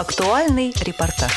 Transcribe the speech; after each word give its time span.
Актуальный 0.00 0.72
репортаж. 0.80 1.30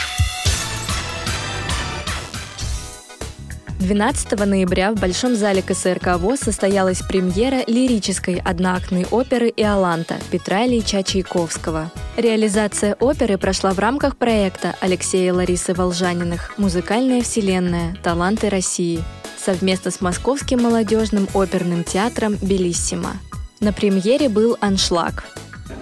12 3.79 4.39
ноября 4.45 4.93
в 4.93 4.95
Большом 5.01 5.35
зале 5.35 5.61
КСРК 5.61 6.15
ВОЗ 6.17 6.39
состоялась 6.39 7.01
премьера 7.01 7.63
лирической 7.67 8.35
одноактной 8.35 9.05
оперы 9.11 9.51
«Иоланта» 9.57 10.15
Петра 10.31 10.65
Ильича 10.65 11.03
Чайковского. 11.03 11.91
Реализация 12.15 12.95
оперы 13.01 13.37
прошла 13.37 13.73
в 13.73 13.79
рамках 13.79 14.15
проекта 14.15 14.75
Алексея 14.79 15.33
Ларисы 15.33 15.73
Волжаниных 15.73 16.53
«Музыкальная 16.57 17.21
вселенная. 17.21 17.97
Таланты 18.01 18.47
России» 18.47 19.03
совместно 19.37 19.91
с 19.91 19.99
Московским 19.99 20.61
молодежным 20.61 21.27
оперным 21.33 21.83
театром 21.83 22.37
«Белиссимо». 22.41 23.11
На 23.59 23.73
премьере 23.73 24.29
был 24.29 24.55
аншлаг. 24.61 25.25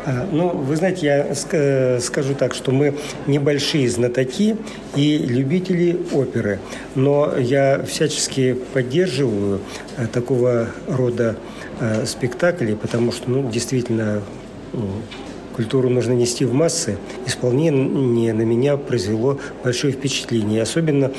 А, 0.04 0.27
ну, 0.31 0.49
вы 0.49 0.75
знаете, 0.75 1.05
я 1.05 1.99
скажу 1.99 2.33
так, 2.33 2.55
что 2.55 2.71
мы 2.71 2.95
небольшие 3.28 3.87
знатоки 3.87 4.57
и 4.96 5.18
любители 5.18 5.97
оперы, 6.11 6.59
но 6.96 7.37
я 7.37 7.83
всячески 7.83 8.57
поддерживаю 8.73 9.61
э, 9.97 10.07
такого 10.07 10.69
рода 10.87 11.36
э, 11.79 12.06
спектакли, 12.07 12.73
потому 12.73 13.11
что, 13.11 13.29
ну, 13.29 13.50
действительно, 13.51 14.23
ну, 14.73 14.87
культуру 15.56 15.89
нужно 15.89 16.14
нести 16.14 16.45
в 16.45 16.54
массы. 16.54 16.97
Исполнение 17.28 18.33
на 18.33 18.42
меня 18.42 18.78
произвело 18.78 19.37
большое 19.64 19.93
впечатление. 19.93 20.64
особенно 20.64 21.11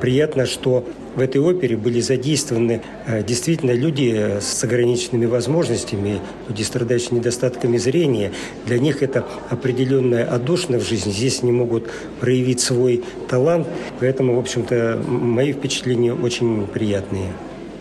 приятно, 0.00 0.46
что 0.46 0.84
в 1.14 1.20
этой 1.20 1.40
опере 1.40 1.76
были 1.76 2.00
задействованы 2.00 2.82
э, 3.06 3.22
действительно 3.22 3.72
люди 3.72 4.38
с 4.40 4.62
ограниченными 4.64 5.26
возможностями, 5.26 6.20
люди, 6.48 6.62
страдающие 6.62 7.18
недостатками 7.18 7.76
зрения. 7.76 8.32
Для 8.66 8.78
них 8.78 9.02
это 9.02 9.26
определенная 9.50 10.24
отдушина 10.24 10.78
в 10.78 10.86
жизни. 10.86 11.10
Здесь 11.10 11.42
они 11.42 11.52
могут 11.52 11.88
проявить 12.20 12.60
свой 12.60 13.02
талант. 13.28 13.66
Поэтому, 14.00 14.36
в 14.36 14.38
общем-то, 14.38 15.02
мои 15.06 15.52
впечатления 15.52 16.14
очень 16.14 16.66
приятные. 16.66 17.32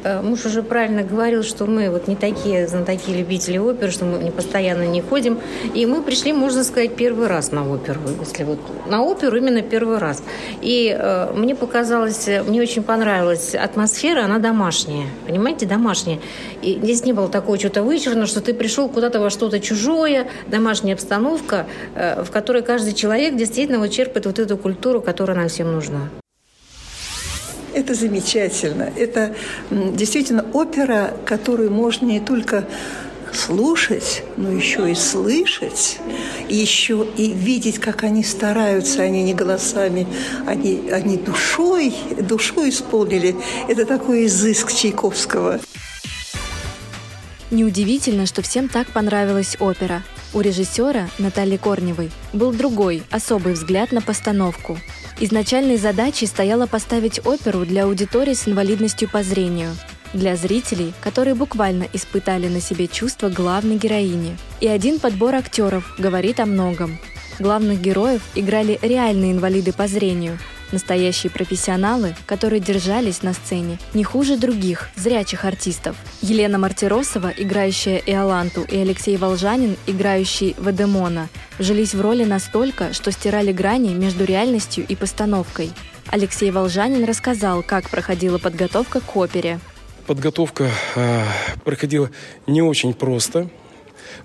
Э, 0.08 0.22
муж 0.22 0.46
уже 0.46 0.64
правильно 0.64 1.04
говорил, 1.04 1.44
что 1.44 1.66
мы 1.66 1.90
вот 1.90 2.08
не 2.08 2.16
такие 2.16 2.68
знатоки 2.68 3.12
любители 3.12 3.58
оперы, 3.58 3.92
что 3.92 4.06
мы 4.06 4.24
не 4.24 4.32
постоянно 4.32 4.84
не 4.84 5.02
ходим. 5.02 5.38
И 5.74 5.86
мы 5.86 6.02
пришли, 6.02 6.32
можно 6.32 6.64
сказать, 6.64 6.96
первый 6.96 7.28
раз 7.28 7.52
на 7.52 7.70
оперу. 7.70 8.00
Если 8.22 8.46
вот 8.46 8.60
на 8.90 9.04
оперу 9.04 9.38
именно 9.38 9.62
первый 9.62 9.98
раз. 9.98 10.24
И 10.62 10.96
э, 10.98 11.34
мне 11.34 11.56
показалось, 11.56 12.30
мне 12.48 12.62
очень 12.62 12.84
понравилась 12.84 13.54
атмосфера, 13.54 14.24
она 14.24 14.40
домашняя. 14.40 15.08
Понимаете, 15.28 15.66
домашняя. 15.66 16.20
И 16.62 16.80
здесь 16.82 17.04
не 17.04 17.12
было 17.12 17.28
такого 17.28 17.58
чего-то 17.58 17.84
вычурно, 17.84 18.28
что 18.28 18.40
ты 18.40 18.54
пришел 18.54 18.88
куда-то 18.88 19.20
во 19.20 19.30
что-то 19.30 19.60
чужое, 19.60 20.28
домашняя 20.48 20.94
обстановка, 20.94 21.66
э, 21.96 22.24
в 22.24 22.32
которой 22.32 22.62
каждый 22.62 22.94
человек 22.94 23.36
действительно 23.36 23.80
вот 23.80 23.92
черпает 23.92 24.26
вот 24.26 24.40
эту 24.40 24.58
культуру, 24.58 25.02
которая 25.02 25.38
нам 25.38 25.50
всем 25.50 25.74
нужна. 25.74 26.10
Это 27.78 27.94
замечательно. 27.94 28.92
Это 28.98 29.36
действительно 29.70 30.44
опера, 30.52 31.14
которую 31.28 31.70
можно 31.70 32.08
не 32.08 32.20
только 32.20 32.66
слушать, 33.32 34.24
но 34.36 34.52
еще 34.52 34.92
и 34.92 34.96
слышать, 34.96 36.00
еще 36.50 37.08
и 37.18 37.32
видеть, 37.32 37.78
как 37.78 38.04
они 38.04 38.24
стараются, 38.24 39.04
они 39.04 39.22
не 39.22 39.36
голосами, 39.36 40.08
они, 40.48 40.90
они 40.92 41.18
душой, 41.18 41.94
душой 42.20 42.70
исполнили. 42.70 43.36
Это 43.68 43.86
такой 43.86 44.26
изыск 44.26 44.74
Чайковского. 44.74 45.60
Неудивительно, 47.52 48.26
что 48.26 48.42
всем 48.42 48.70
так 48.70 48.88
понравилась 48.88 49.56
опера. 49.60 50.02
У 50.34 50.42
режиссера 50.42 51.10
Натальи 51.20 51.58
Корневой 51.58 52.10
был 52.34 52.52
другой, 52.52 53.04
особый 53.12 53.54
взгляд 53.54 53.92
на 53.92 54.02
постановку. 54.02 54.80
Изначальной 55.20 55.78
задачей 55.78 56.28
стояло 56.28 56.68
поставить 56.68 57.26
оперу 57.26 57.66
для 57.66 57.86
аудитории 57.86 58.34
с 58.34 58.48
инвалидностью 58.48 59.10
по 59.10 59.24
зрению, 59.24 59.76
для 60.14 60.36
зрителей, 60.36 60.94
которые 61.02 61.34
буквально 61.34 61.88
испытали 61.92 62.48
на 62.48 62.62
себе 62.62 62.88
чувства 62.88 63.30
главной 63.30 63.78
героини. 63.78 64.38
И 64.62 64.68
один 64.68 65.00
подбор 65.00 65.34
актеров 65.34 65.96
говорит 65.98 66.40
о 66.40 66.46
многом. 66.46 67.00
Главных 67.40 67.82
героев 67.82 68.22
играли 68.36 68.78
реальные 68.84 69.32
инвалиды 69.32 69.74
по 69.74 69.88
зрению, 69.88 70.38
Настоящие 70.72 71.32
профессионалы, 71.32 72.16
которые 72.26 72.60
держались 72.60 73.24
на 73.24 73.34
сцене 73.34 73.80
не 73.94 74.04
хуже 74.04 74.38
других, 74.38 74.90
зрячих 74.96 75.46
артистов. 75.46 75.96
Елена 76.22 76.58
Мартиросова, 76.58 77.34
играющая 77.36 77.98
Иоланту, 78.06 78.64
и 78.64 78.78
Алексей 78.78 79.16
Волжанин, 79.16 79.78
играющий 79.88 80.56
Вадемона, 80.58 81.30
вжились 81.58 81.94
в 81.94 82.02
роли 82.02 82.26
настолько, 82.26 82.94
что 82.94 83.12
стирали 83.12 83.54
грани 83.54 83.94
между 83.94 84.26
реальностью 84.26 84.86
и 84.86 84.96
постановкой. 84.96 85.72
Алексей 86.10 86.52
Волжанин 86.52 87.06
рассказал, 87.06 87.64
как 87.64 87.90
проходила 87.90 88.38
подготовка 88.38 89.00
к 89.00 89.16
опере. 89.16 89.60
Подготовка 90.06 90.70
э, 90.96 91.24
проходила 91.66 92.10
не 92.46 92.62
очень 92.62 92.94
просто, 92.94 93.50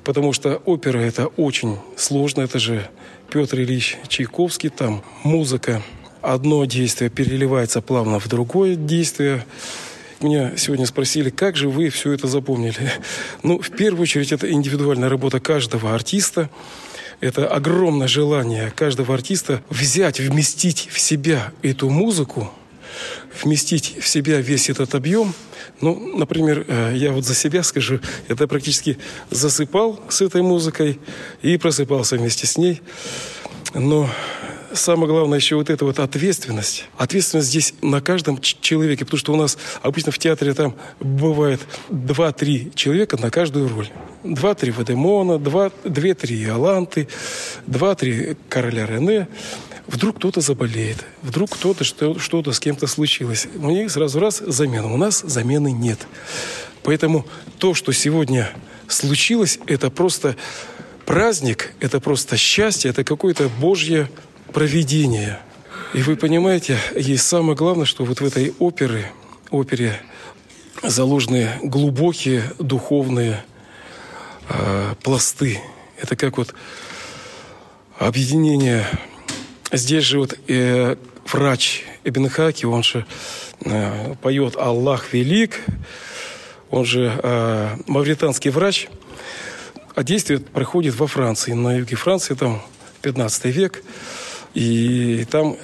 потому 0.05 0.33
что 0.33 0.57
опера 0.65 0.99
это 0.99 1.27
очень 1.27 1.79
сложно, 1.97 2.43
это 2.43 2.59
же 2.59 2.89
Петр 3.31 3.61
Ильич 3.61 3.99
Чайковский, 4.09 4.69
там 4.69 5.03
музыка 5.25 5.83
одно 6.23 6.65
действие 6.65 7.11
переливается 7.11 7.81
плавно 7.81 8.19
в 8.19 8.29
другое 8.29 8.77
действие. 8.77 9.45
Меня 10.21 10.57
сегодня 10.57 10.87
спросили, 10.87 11.31
как 11.31 11.57
же 11.57 11.69
вы 11.69 11.89
все 11.89 12.13
это 12.13 12.29
запомнили? 12.29 12.93
Ну, 13.43 13.59
в 13.59 13.71
первую 13.71 14.03
очередь, 14.03 14.33
это 14.33 14.51
индивидуальная 14.51 15.09
работа 15.09 15.41
каждого 15.41 15.95
артиста. 15.95 16.49
Это 17.21 17.47
огромное 17.47 18.09
желание 18.09 18.73
каждого 18.75 19.15
артиста 19.15 19.63
взять, 19.69 20.21
вместить 20.21 20.89
в 20.93 20.99
себя 20.99 21.53
эту 21.63 21.89
музыку, 21.91 22.51
вместить 23.43 23.97
в 24.01 24.09
себя 24.09 24.41
весь 24.41 24.71
этот 24.71 24.95
объем. 24.95 25.35
Ну, 25.81 26.17
например, 26.17 26.65
э, 26.69 26.93
я 26.97 27.13
вот 27.13 27.25
за 27.25 27.35
себя 27.35 27.63
скажу, 27.63 28.01
это 28.29 28.47
практически 28.47 28.99
засыпал 29.31 30.01
с 30.09 30.21
этой 30.21 30.43
музыкой 30.43 30.99
и 31.43 31.57
просыпался 31.57 32.17
вместе 32.17 32.47
с 32.47 32.59
ней. 32.59 32.83
Но 33.75 34.09
самое 34.75 35.09
главное 35.09 35.39
еще 35.39 35.57
вот 35.57 35.71
эта 35.71 35.85
вот 35.85 35.99
ответственность. 35.99 36.87
Ответственность 36.97 37.49
здесь 37.49 37.75
на 37.83 38.01
каждом 38.01 38.41
человеке, 38.41 39.05
потому 39.05 39.19
что 39.19 39.33
у 39.33 39.37
нас 39.37 39.59
обычно 39.83 40.13
в 40.13 40.19
театре 40.19 40.55
там 40.55 40.75
бывает 41.01 41.61
2-3 41.91 42.75
человека 42.75 43.17
на 43.21 43.31
каждую 43.31 43.69
роль. 43.69 43.89
Два-три 44.25 44.71
Вадемона, 44.71 45.39
две-три 45.85 46.45
Иоланты, 46.45 47.09
два-три 47.67 48.37
короля 48.49 48.87
Рене. 48.87 49.29
Вдруг 49.89 50.17
кто-то 50.17 50.41
заболеет, 50.41 51.05
вдруг 51.23 51.51
кто-то 51.51 51.83
что- 51.83 52.19
что-то 52.19 52.53
с 52.53 52.61
кем-то 52.61 52.87
случилось. 52.87 53.49
У 53.57 53.71
них 53.71 53.91
сразу 53.91 54.21
раз 54.21 54.39
замена. 54.39 54.93
У 54.93 54.97
нас 54.97 55.21
замены 55.21 55.73
нет. 55.73 55.99
Поэтому 56.85 57.27
то, 57.59 57.75
что 57.75 57.93
сегодня 57.93 58.49
случилось, 58.87 59.59
это 59.67 59.91
просто 59.91 60.37
праздник, 61.05 61.73
это 61.81 62.01
просто 62.01 62.37
счастье, 62.37 62.91
это 62.91 63.03
какое-то 63.03 63.49
Божье 63.61 64.09
проведение. 64.53 65.39
И 65.95 66.03
вы 66.03 66.17
понимаете, 66.17 66.79
есть 66.95 67.27
самое 67.27 67.57
главное, 67.57 67.85
что 67.85 68.05
вот 68.05 68.21
в 68.21 68.25
этой 68.25 68.55
опере, 68.59 69.11
опере 69.51 70.01
заложены 70.83 71.51
глубокие 71.63 72.45
духовные 72.59 73.45
э, 74.49 74.95
пласты. 75.03 75.61
Это 76.01 76.17
как 76.17 76.39
вот 76.39 76.55
объединение. 77.99 78.87
Здесь 79.71 80.05
же 80.05 80.19
вот 80.19 80.39
э, 80.49 80.97
врач 81.27 81.85
Эбн 82.05 82.29
Хаки, 82.29 82.67
он 82.67 82.83
же 82.83 83.07
э, 83.65 84.15
поет 84.23 84.57
«Аллах 84.57 85.13
велик», 85.13 85.61
он 86.71 86.87
же 86.87 87.21
э, 87.23 87.77
мавританский 87.87 88.51
врач, 88.51 88.89
а 89.95 90.03
действие 90.03 90.41
проходит 90.41 90.95
во 90.99 91.07
Франции, 91.07 91.53
на 91.53 91.77
юге 91.77 91.97
Франции, 91.97 92.35
там 92.35 92.63
15 93.03 93.45
век. 93.47 93.83
И 94.55 95.27
там 95.31 95.57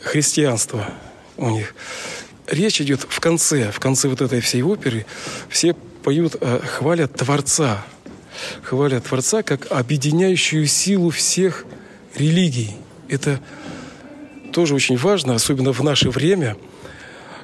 христианство 0.00 0.88
у 1.36 1.50
них. 1.50 1.74
Речь 2.46 2.80
идет 2.80 3.06
в 3.08 3.20
конце, 3.20 3.70
в 3.70 3.78
конце 3.78 4.08
вот 4.08 4.20
этой 4.20 4.40
всей 4.40 4.62
оперы. 4.62 5.06
Все 5.48 5.74
поют, 6.02 6.36
э, 6.40 6.60
хвалят 6.64 7.14
Творца. 7.14 7.84
Хвалят 8.62 9.04
Творца 9.04 9.42
как 9.42 9.70
объединяющую 9.70 10.66
силу 10.66 11.10
всех 11.10 11.64
религий. 12.14 12.76
Это 13.08 13.40
тоже 14.52 14.74
очень 14.74 14.96
важно, 14.96 15.34
особенно 15.34 15.72
в 15.72 15.82
наше 15.82 16.10
время, 16.10 16.56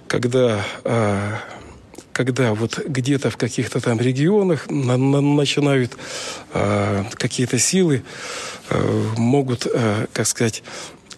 когда 0.08 0.64
э, 0.84 1.32
когда 2.14 2.54
вот 2.54 2.78
где-то 2.78 3.28
в 3.28 3.36
каких-то 3.36 3.80
там 3.80 4.00
регионах 4.00 4.70
на, 4.70 4.96
на, 4.96 5.20
начинают 5.20 5.92
э, 6.54 7.04
какие-то 7.14 7.58
силы 7.58 8.04
э, 8.70 9.06
могут, 9.18 9.66
э, 9.66 10.06
как 10.12 10.26
сказать, 10.26 10.62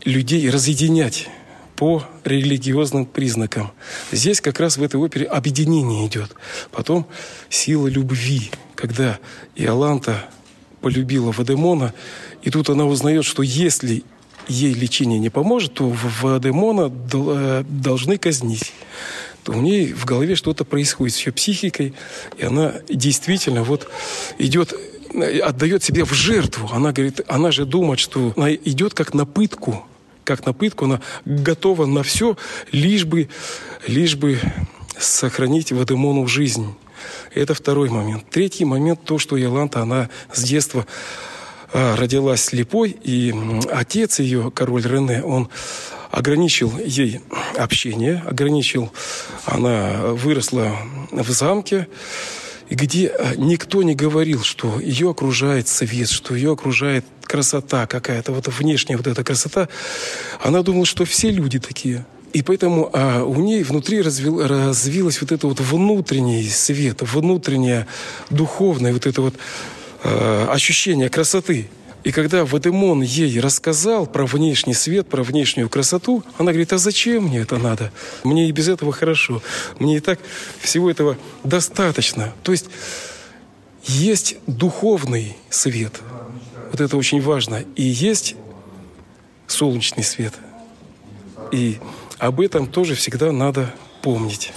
людей 0.04 0.48
разъединять 0.50 1.28
по 1.76 2.02
религиозным 2.25 3.04
признакам. 3.04 3.70
Здесь 4.10 4.40
как 4.40 4.58
раз 4.58 4.78
в 4.78 4.82
этой 4.82 4.96
опере 4.96 5.26
объединение 5.26 6.06
идет. 6.06 6.34
Потом 6.72 7.06
сила 7.50 7.87
любви, 7.87 8.50
когда 8.75 9.19
Иоланта 9.54 10.25
полюбила 10.81 11.32
Вадемона, 11.32 11.93
И 12.43 12.50
тут 12.50 12.70
она 12.70 12.87
узнает, 12.87 13.25
что 13.25 13.43
если 13.43 14.04
ей 14.48 14.72
лечение 14.72 15.19
не 15.19 15.31
поможет, 15.31 15.75
то 15.75 15.93
Вадемона 16.22 16.90
э, 17.12 17.64
должны 17.69 18.16
казнить. 18.19 18.72
То 19.46 19.52
у 19.52 19.60
ней 19.60 19.93
в 19.93 20.04
голове 20.04 20.34
что-то 20.34 20.64
происходит 20.64 21.14
с 21.14 21.25
ее 21.25 21.32
психикой, 21.32 21.94
и 22.37 22.44
она 22.44 22.75
действительно 22.88 23.62
вот 23.62 23.88
идет 24.38 24.75
отдает 25.14 25.84
себя 25.84 26.04
в 26.04 26.12
жертву. 26.12 26.69
Она 26.72 26.90
говорит, 26.90 27.20
она 27.28 27.52
же 27.52 27.64
думает, 27.64 28.00
что 28.00 28.32
она 28.37 28.52
идет 28.52 28.93
как 28.94 29.14
на 29.14 29.25
пытку, 29.25 29.87
как 30.25 30.44
на 30.44 30.52
пытку, 30.52 30.87
она 30.87 31.00
готова 31.25 31.87
на 31.87 32.02
все, 32.02 32.37
лишь 32.72 33.04
бы, 33.04 33.28
лишь 33.87 34.16
бы 34.16 34.40
сохранить 34.98 35.70
Вадемону 35.70 36.26
жизнь. 36.26 36.75
Это 37.32 37.54
второй 37.54 37.88
момент. 37.88 38.28
Третий 38.28 38.64
момент, 38.64 39.04
то, 39.04 39.19
что 39.20 39.37
Яланта, 39.37 39.81
она 39.81 40.10
с 40.32 40.43
детства 40.43 40.87
а, 41.72 41.94
родилась 41.94 42.43
слепой, 42.43 42.96
и 43.00 43.32
отец 43.70 44.19
ее, 44.19 44.50
король 44.50 44.82
Рене, 44.82 45.22
он 45.22 45.48
ограничил 46.16 46.72
ей 46.78 47.20
общение, 47.58 48.24
ограничил, 48.26 48.90
она 49.44 50.14
выросла 50.14 50.74
в 51.10 51.30
замке, 51.30 51.88
где 52.70 53.12
никто 53.36 53.82
не 53.82 53.94
говорил, 53.94 54.42
что 54.42 54.80
ее 54.80 55.10
окружает 55.10 55.68
свет, 55.68 56.08
что 56.08 56.34
ее 56.34 56.52
окружает 56.52 57.04
красота 57.22 57.86
какая-то, 57.86 58.32
вот 58.32 58.48
внешняя 58.48 58.96
вот 58.96 59.06
эта 59.06 59.22
красота. 59.24 59.68
Она 60.42 60.62
думала, 60.62 60.86
что 60.86 61.04
все 61.04 61.30
люди 61.30 61.58
такие. 61.58 62.06
И 62.32 62.42
поэтому 62.42 62.90
а, 62.94 63.22
у 63.22 63.36
ней 63.36 63.62
внутри 63.62 64.00
развил, 64.00 64.46
развилось 64.46 65.20
вот 65.20 65.32
это 65.32 65.46
вот 65.46 65.60
внутренний 65.60 66.48
свет, 66.48 67.02
внутреннее 67.02 67.86
духовное 68.30 68.92
вот 68.94 69.06
это 69.06 69.20
вот 69.20 69.34
а, 70.02 70.50
ощущение 70.50 71.10
красоты. 71.10 71.69
И 72.06 72.12
когда 72.12 72.44
Вадимон 72.44 73.03
ей 73.03 73.41
рассказал 73.41 74.06
про 74.06 74.26
внешний 74.26 74.75
свет, 74.75 75.08
про 75.08 75.25
внешнюю 75.25 75.69
красоту, 75.69 76.23
она 76.38 76.53
говорит, 76.53 76.73
а 76.73 76.79
зачем 76.79 77.25
мне 77.25 77.41
это 77.41 77.56
надо? 77.58 77.91
Мне 78.23 78.49
и 78.49 78.53
без 78.53 78.69
этого 78.69 78.93
хорошо. 78.93 79.43
Мне 79.81 79.97
и 79.97 80.00
так 80.00 80.20
всего 80.61 80.88
этого 80.88 81.19
достаточно. 81.43 82.32
То 82.44 82.53
есть 82.53 82.67
есть 83.82 84.37
духовный 84.47 85.37
свет. 85.50 86.00
Вот 86.70 86.81
это 86.81 86.97
очень 86.97 87.20
важно. 87.20 87.64
И 87.75 87.82
есть 87.82 88.37
солнечный 89.49 90.05
свет. 90.05 90.35
И 91.50 91.81
об 92.19 92.41
этом 92.41 92.69
тоже 92.69 92.94
всегда 92.94 93.32
надо 93.32 93.75
помнить. 94.00 94.53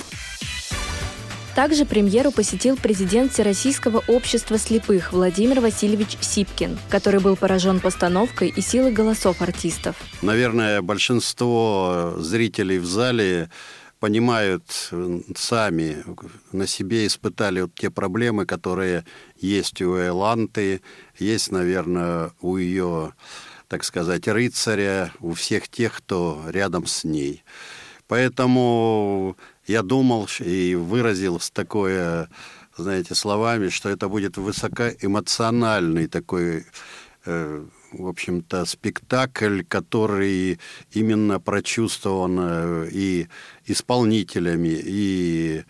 Также 1.55 1.85
премьеру 1.85 2.31
посетил 2.31 2.77
президент 2.77 3.33
Всероссийского 3.33 4.03
общества 4.07 4.57
слепых 4.57 5.11
Владимир 5.11 5.59
Васильевич 5.59 6.17
Сипкин, 6.21 6.77
который 6.89 7.19
был 7.19 7.35
поражен 7.35 7.79
постановкой 7.79 8.49
и 8.49 8.61
силой 8.61 8.91
голосов 8.91 9.41
артистов. 9.41 9.95
Наверное, 10.21 10.81
большинство 10.81 12.13
зрителей 12.17 12.77
в 12.77 12.85
зале 12.85 13.49
понимают 13.99 14.63
сами, 15.35 16.03
на 16.51 16.67
себе 16.67 17.05
испытали 17.05 17.61
вот 17.61 17.75
те 17.75 17.89
проблемы, 17.89 18.45
которые 18.45 19.05
есть 19.37 19.81
у 19.81 19.97
Эланты, 19.97 20.81
есть, 21.17 21.51
наверное, 21.51 22.31
у 22.39 22.57
ее, 22.57 23.13
так 23.67 23.83
сказать, 23.83 24.27
рыцаря, 24.27 25.11
у 25.19 25.33
всех 25.33 25.67
тех, 25.67 25.97
кто 25.97 26.41
рядом 26.47 26.85
с 26.85 27.03
ней. 27.03 27.43
Поэтому 28.09 29.37
я 29.67 29.83
думал 29.83 30.27
и 30.39 30.73
выразил 30.73 31.39
такое, 31.53 32.27
знаете, 32.75 33.13
словами, 33.13 33.69
что 33.69 33.87
это 33.89 34.09
будет 34.09 34.35
высокоэмоциональный 34.37 36.07
такой 36.07 36.65
э, 37.25 37.65
в 37.91 38.07
общем-то, 38.07 38.65
спектакль, 38.65 39.61
который 39.61 40.59
именно 40.91 41.39
прочувствован 41.39 42.39
э, 42.39 42.89
и 42.91 43.27
исполнителями, 43.67 44.79
и 44.83 45.63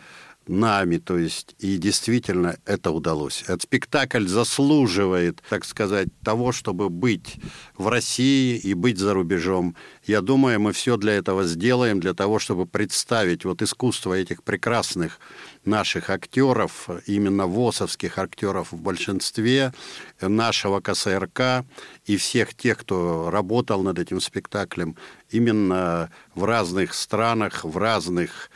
нами, 0.49 0.97
то 0.97 1.17
есть, 1.17 1.55
и 1.59 1.77
действительно 1.77 2.57
это 2.65 2.91
удалось. 2.91 3.43
Этот 3.43 3.61
спектакль 3.61 4.25
заслуживает, 4.27 5.41
так 5.49 5.63
сказать, 5.63 6.07
того, 6.23 6.51
чтобы 6.51 6.89
быть 6.89 7.37
в 7.77 7.87
России 7.87 8.57
и 8.57 8.73
быть 8.73 8.97
за 8.97 9.13
рубежом. 9.13 9.75
Я 10.05 10.21
думаю, 10.21 10.59
мы 10.59 10.73
все 10.73 10.97
для 10.97 11.13
этого 11.13 11.45
сделаем, 11.45 11.99
для 11.99 12.13
того, 12.13 12.39
чтобы 12.39 12.65
представить 12.65 13.45
вот 13.45 13.61
искусство 13.61 14.13
этих 14.13 14.43
прекрасных 14.43 15.19
наших 15.65 16.09
актеров, 16.09 16.89
именно 17.05 17.45
ВОСовских 17.45 18.17
актеров 18.17 18.71
в 18.71 18.81
большинстве, 18.81 19.73
нашего 20.21 20.81
КСРК 20.81 21.65
и 22.05 22.17
всех 22.17 22.55
тех, 22.55 22.79
кто 22.79 23.29
работал 23.29 23.83
над 23.83 23.99
этим 23.99 24.19
спектаклем 24.19 24.95
именно 25.29 26.11
в 26.33 26.43
разных 26.43 26.93
странах, 26.93 27.63
в 27.63 27.77
разных 27.77 28.49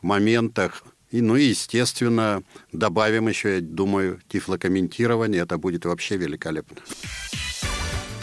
моментах 0.00 0.84
и, 1.10 1.20
ну 1.20 1.36
и, 1.36 1.44
естественно, 1.44 2.42
добавим 2.72 3.28
еще, 3.28 3.56
я 3.56 3.60
думаю, 3.60 4.20
тифлокомментирование. 4.28 5.42
Это 5.42 5.58
будет 5.58 5.84
вообще 5.84 6.16
великолепно. 6.16 6.76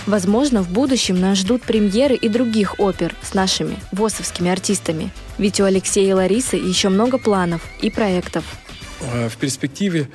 Возможно, 0.05 0.63
в 0.63 0.71
будущем 0.71 1.19
нас 1.19 1.39
ждут 1.39 1.63
премьеры 1.63 2.15
и 2.15 2.29
других 2.29 2.79
опер 2.79 3.13
с 3.21 3.33
нашими 3.33 3.77
ВОСовскими 3.91 4.49
артистами. 4.49 5.11
Ведь 5.37 5.59
у 5.59 5.65
Алексея 5.65 6.09
и 6.09 6.13
Ларисы 6.13 6.55
еще 6.55 6.87
много 6.87 7.17
планов 7.17 7.61
и 7.81 7.89
проектов. 7.89 8.45
А 9.01 9.27
в 9.27 9.35
перспективе 9.35 10.09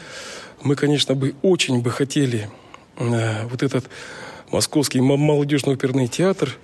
мы, 0.63 0.77
конечно, 0.77 1.15
бы 1.15 1.35
очень 1.43 1.83
бы 1.83 1.91
хотели 1.91 2.49
э, 2.97 3.47
вот 3.49 3.63
этот 3.63 3.85
московский 4.51 5.03
молодежный 5.03 5.75
оперный 5.75 6.09
театр, 6.09 6.57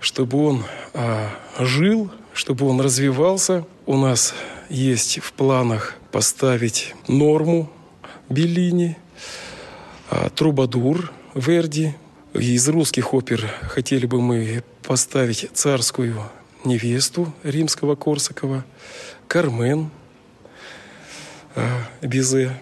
чтобы 0.00 0.44
он 0.44 0.64
а, 0.94 1.30
жил, 1.58 2.10
чтобы 2.32 2.66
он 2.66 2.80
развивался. 2.80 3.64
У 3.86 3.96
нас 3.96 4.34
есть 4.68 5.18
в 5.20 5.32
планах 5.32 5.94
поставить 6.12 6.94
норму 7.06 7.70
Беллини, 8.28 8.96
а, 10.10 10.30
Трубадур 10.30 11.12
Верди. 11.34 11.94
Из 12.34 12.68
русских 12.68 13.14
опер 13.14 13.46
хотели 13.62 14.06
бы 14.06 14.20
мы 14.20 14.62
поставить 14.82 15.48
царскую 15.54 16.22
невесту 16.64 17.32
римского 17.42 17.94
Корсакова, 17.94 18.64
Кармен 19.26 19.90
а, 21.54 21.82
Бизе. 22.02 22.60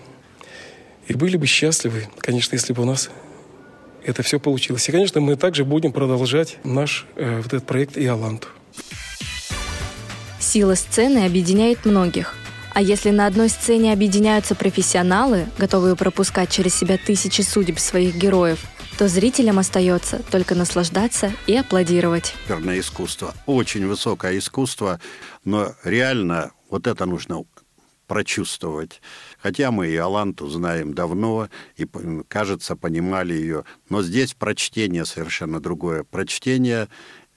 И 1.08 1.14
были 1.14 1.36
бы 1.36 1.46
счастливы, 1.46 2.08
конечно, 2.18 2.54
если 2.54 2.72
бы 2.72 2.82
у 2.82 2.86
нас 2.86 3.10
это 4.04 4.22
все 4.22 4.38
получилось. 4.38 4.88
И, 4.88 4.92
конечно, 4.92 5.20
мы 5.20 5.36
также 5.36 5.64
будем 5.64 5.92
продолжать 5.92 6.58
наш 6.62 7.06
э, 7.16 7.38
вот 7.38 7.46
этот 7.46 7.66
проект 7.66 7.98
«Иоланту». 7.98 8.48
Сила 10.46 10.76
сцены 10.76 11.26
объединяет 11.26 11.84
многих. 11.84 12.36
А 12.72 12.80
если 12.80 13.10
на 13.10 13.26
одной 13.26 13.48
сцене 13.48 13.92
объединяются 13.92 14.54
профессионалы, 14.54 15.48
готовые 15.58 15.96
пропускать 15.96 16.50
через 16.50 16.72
себя 16.72 16.98
тысячи 17.04 17.40
судеб 17.40 17.80
своих 17.80 18.14
героев, 18.14 18.60
то 18.96 19.08
зрителям 19.08 19.58
остается 19.58 20.22
только 20.30 20.54
наслаждаться 20.54 21.32
и 21.48 21.56
аплодировать. 21.56 22.32
Оперное 22.44 22.78
искусство. 22.78 23.34
Очень 23.46 23.88
высокое 23.88 24.38
искусство, 24.38 25.00
но 25.44 25.74
реально 25.82 26.52
вот 26.70 26.86
это 26.86 27.06
нужно 27.06 27.42
прочувствовать. 28.06 29.02
Хотя 29.42 29.72
мы 29.72 29.88
и 29.88 29.96
Аланту 29.96 30.46
знаем 30.48 30.94
давно, 30.94 31.48
и, 31.76 31.88
кажется, 32.28 32.76
понимали 32.76 33.34
ее. 33.34 33.64
Но 33.88 34.00
здесь 34.00 34.34
прочтение 34.34 35.06
совершенно 35.06 35.58
другое. 35.58 36.04
Прочтение 36.04 36.86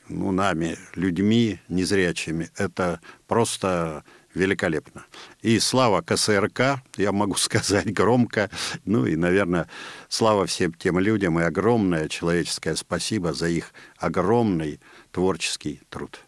ну, 0.10 0.32
нами, 0.32 0.78
людьми 0.96 1.60
незрячими, 1.70 2.50
это 2.58 3.00
просто 3.28 4.04
великолепно. 4.34 5.06
И 5.42 5.60
слава 5.60 6.02
КСРК, 6.02 6.82
я 6.98 7.12
могу 7.12 7.36
сказать 7.38 7.92
громко, 7.94 8.50
ну 8.86 9.06
и, 9.06 9.16
наверное, 9.16 9.68
слава 10.08 10.46
всем 10.46 10.74
тем 10.74 11.00
людям 11.00 11.40
и 11.40 11.44
огромное 11.44 12.08
человеческое 12.08 12.76
спасибо 12.76 13.34
за 13.34 13.48
их 13.50 13.74
огромный 13.98 14.80
творческий 15.12 15.82
труд. 15.90 16.20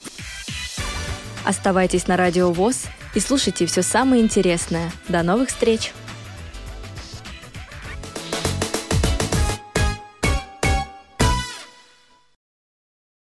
Оставайтесь 1.44 2.08
на 2.08 2.18
Радио 2.18 2.52
ВОЗ 2.52 2.86
и 3.16 3.20
слушайте 3.20 3.66
все 3.66 3.82
самое 3.82 4.22
интересное. 4.22 4.92
До 5.08 5.24
новых 5.24 5.50
встреч! 5.50 5.92